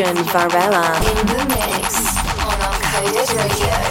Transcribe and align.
Cristian 0.00 0.24
Varela 0.32 0.96
in 1.10 1.26
the 1.26 1.44
mix 1.50 2.16
on 2.40 2.58
Uncoded 2.58 3.36
Radio. 3.36 3.89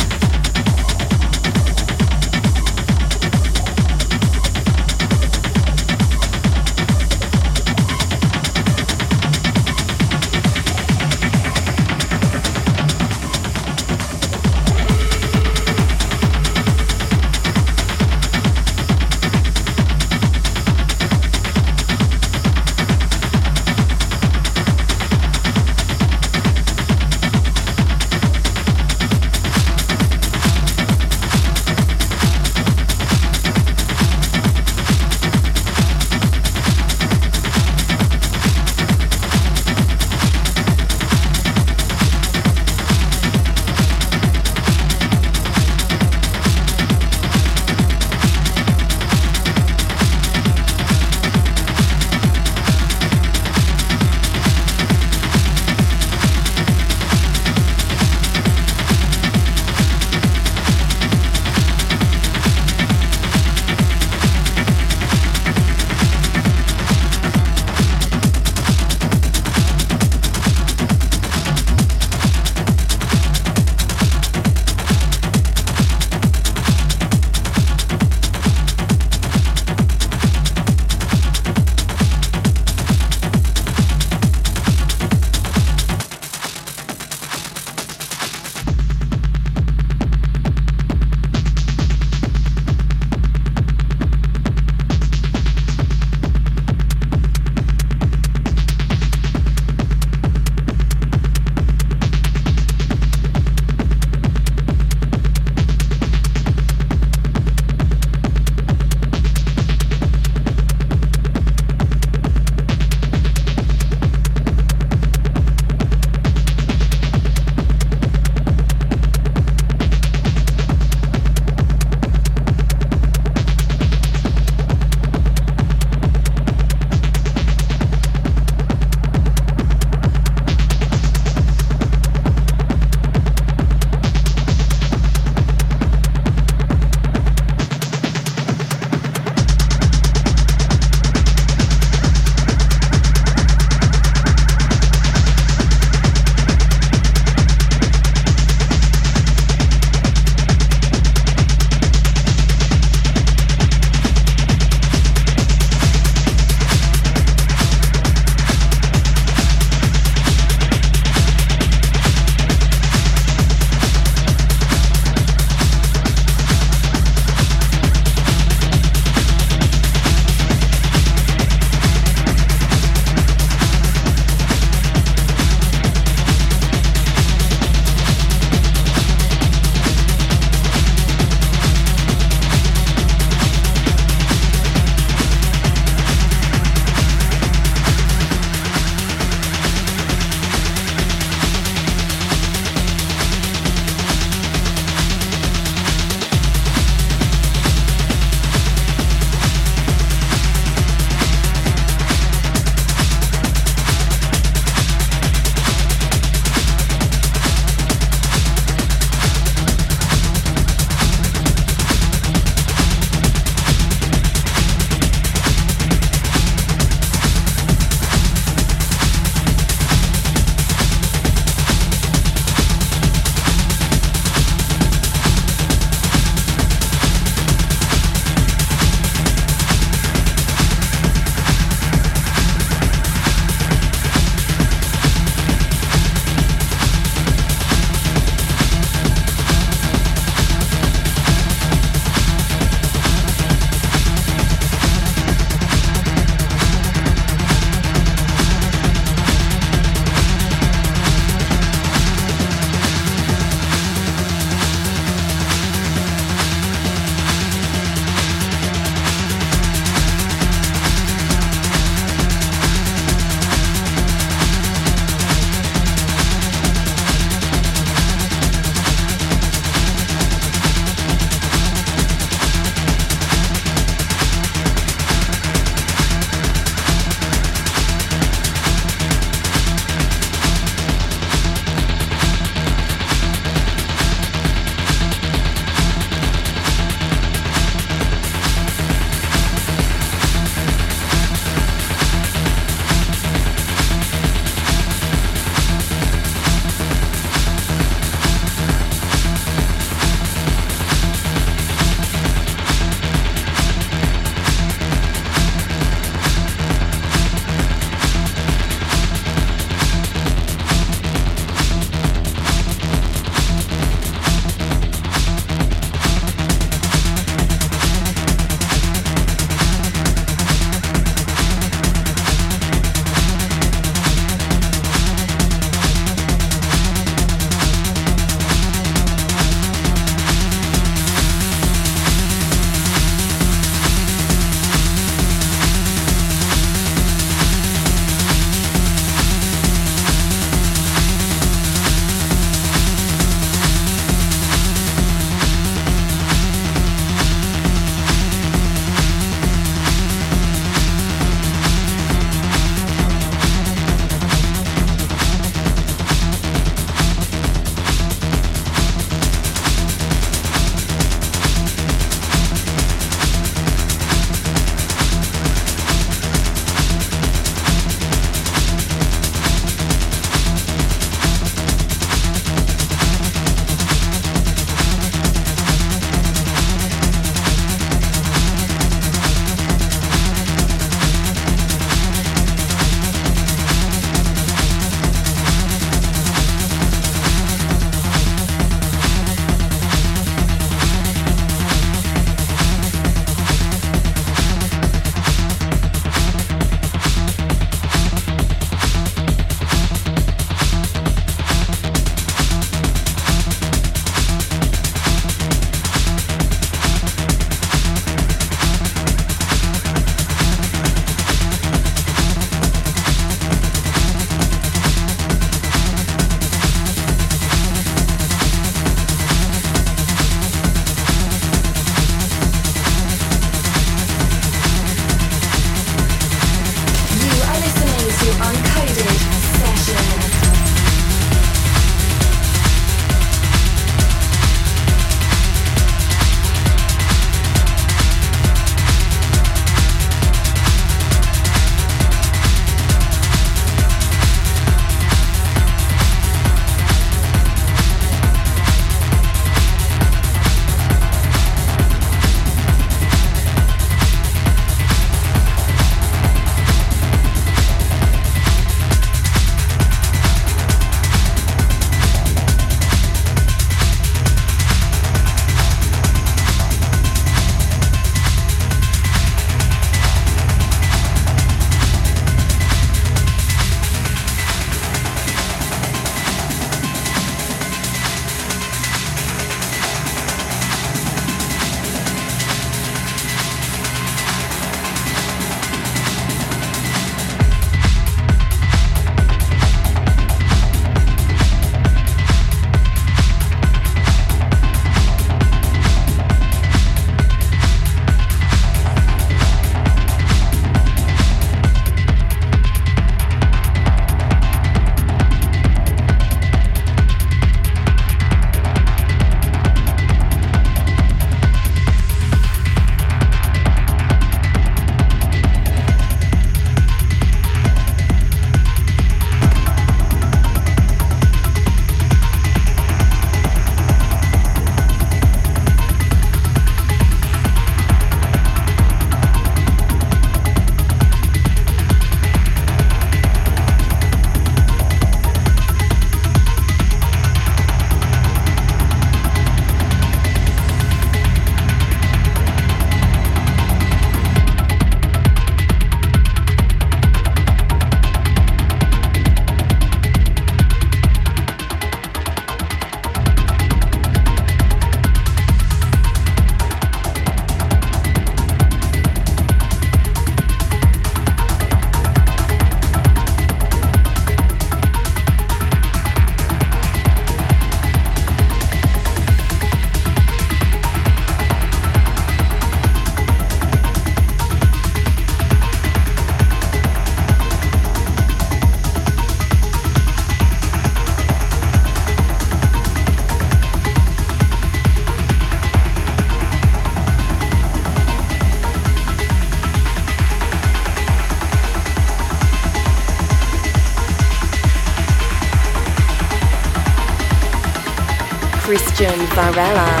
Cristian 599.01 599.25
Varela. 599.33 600.00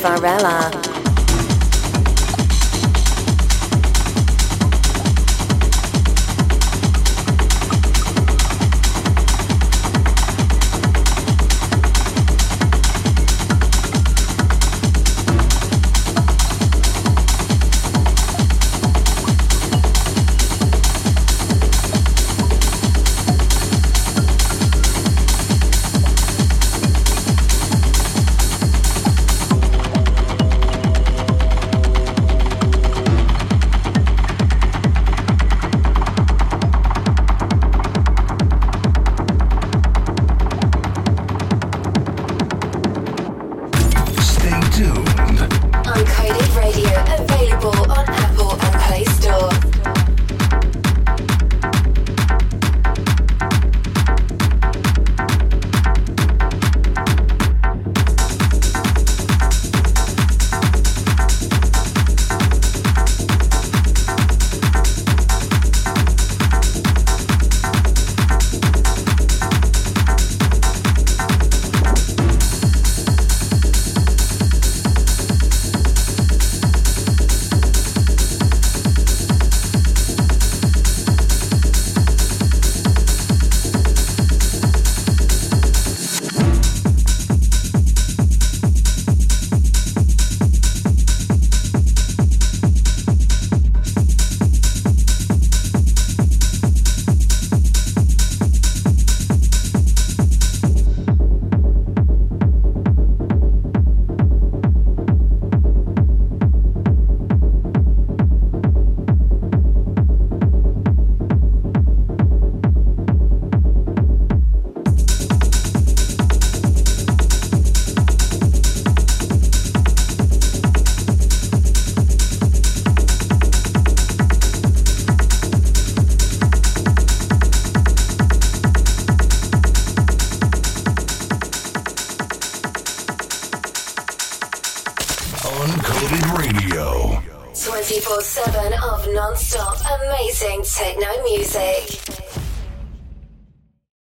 Varela. 0.00 0.79